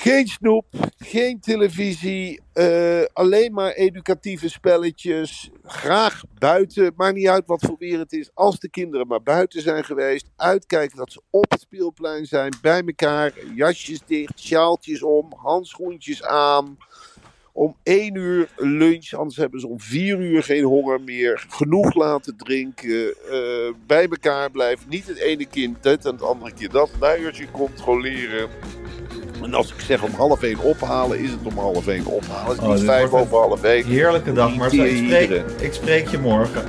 Geen 0.00 0.26
snoep, 0.26 0.66
geen 0.98 1.40
televisie, 1.40 2.40
eh, 2.52 3.02
alleen 3.12 3.52
maar 3.52 3.72
educatieve 3.72 4.48
spelletjes. 4.48 5.50
Graag 5.64 6.22
buiten, 6.38 6.92
maakt 6.96 7.14
niet 7.14 7.28
uit 7.28 7.46
wat 7.46 7.60
voor 7.66 7.76
weer 7.78 7.98
het 7.98 8.12
is. 8.12 8.30
Als 8.34 8.58
de 8.58 8.70
kinderen 8.70 9.06
maar 9.06 9.22
buiten 9.22 9.62
zijn 9.62 9.84
geweest, 9.84 10.30
uitkijken 10.36 10.96
dat 10.96 11.12
ze 11.12 11.22
op 11.30 11.50
het 11.50 11.60
speelplein 11.60 12.26
zijn, 12.26 12.52
bij 12.62 12.82
elkaar, 12.86 13.32
jasjes 13.54 14.00
dicht, 14.06 14.40
sjaaltjes 14.40 15.02
om, 15.02 15.32
handschoentjes 15.36 16.22
aan. 16.22 16.78
Om 17.52 17.76
één 17.82 18.14
uur 18.14 18.48
lunch, 18.56 19.12
anders 19.12 19.36
hebben 19.36 19.60
ze 19.60 19.68
om 19.68 19.80
vier 19.80 20.20
uur 20.20 20.42
geen 20.42 20.64
honger 20.64 21.00
meer. 21.00 21.44
Genoeg 21.48 21.94
laten 21.94 22.36
drinken, 22.36 23.14
eh, 23.30 23.72
bij 23.86 24.08
elkaar 24.08 24.50
blijven. 24.50 24.88
Niet 24.88 25.06
het 25.06 25.18
ene 25.18 25.46
kind 25.46 25.82
dit 25.82 26.04
en 26.04 26.12
het 26.12 26.22
andere 26.22 26.52
kind 26.52 26.72
dat. 26.72 26.90
Luiertje 27.00 27.50
controleren. 27.50 28.50
En 29.42 29.54
als 29.54 29.72
ik 29.72 29.80
zeg 29.80 30.02
om 30.02 30.10
half 30.12 30.42
één 30.42 30.58
ophalen, 30.58 31.18
is 31.18 31.30
het 31.30 31.40
om 31.42 31.58
half 31.58 31.86
één 31.86 32.06
ophalen. 32.06 32.46
Het 32.46 32.56
is 32.62 32.68
Oh, 32.68 32.74
niet 32.74 32.84
vijf 32.84 33.12
over 33.12 33.38
half 33.38 33.62
één. 33.62 33.84
Heerlijke 33.84 34.32
dag, 34.32 34.56
Marcel. 34.56 34.84
Ik 34.84 34.96
spreek, 34.96 35.30
ik 35.60 35.72
spreek 35.72 36.08
je 36.08 36.18
morgen. 36.18 36.64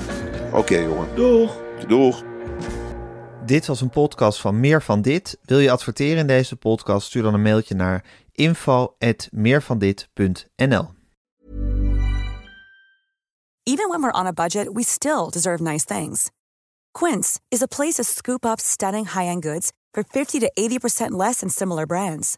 Oké 0.54 0.78
jongen, 0.78 1.08
Doeg! 1.16 1.56
doeg. 1.88 2.24
Dit 3.46 3.66
was 3.66 3.82
een 3.82 3.90
podcast 3.90 4.42
van 4.42 4.60
Meer 4.60 4.82
van 4.82 5.02
Dit. 5.02 5.38
Wil 5.42 5.60
je 5.60 5.72
adverteren 5.72 6.18
in 6.18 6.28
deze 6.28 6.56
podcast? 6.56 7.08
Stuur 7.08 7.24
dan 7.24 7.34
een 7.34 7.42
mailtje 7.42 7.76
naar 7.76 8.04
info.meervandit.nl 8.32 10.90
Even 13.64 13.88
when 13.90 14.02
we're 14.02 14.20
on 14.20 14.26
a 14.26 14.34
budget, 14.34 14.68
we 14.74 14.84
still 14.84 15.30
deserve 15.30 15.64
nice 15.64 15.86
things. 15.86 16.30
Quince 16.92 17.40
is 17.50 17.62
a 17.62 17.68
place 17.68 17.94
to 17.94 18.04
scoop 18.04 18.46
up 18.46 18.60
stunning 18.60 19.06
high-end 19.06 19.44
goods 19.46 19.72
for 19.92 20.04
50 20.04 20.40
to 20.40 20.50
80% 20.54 21.18
less 21.18 21.40
than 21.40 21.50
similar 21.50 21.86
brands. 21.86 22.38